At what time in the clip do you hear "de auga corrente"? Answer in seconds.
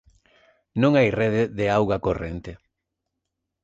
1.59-2.51